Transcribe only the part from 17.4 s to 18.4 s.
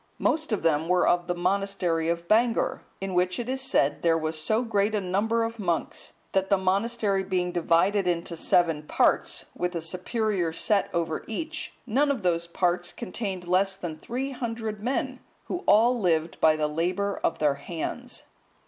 hands.